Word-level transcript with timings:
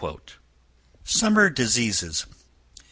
Summer 1.03 1.51
Diseases. 1.51 2.25